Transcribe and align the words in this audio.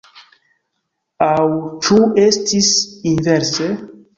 Aŭ 1.27 1.43
ĉu 1.89 1.99
estis 2.25 2.73
inverse? 3.15 3.73